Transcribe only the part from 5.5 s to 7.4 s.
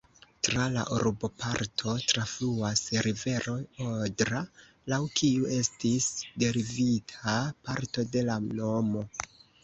estis derivita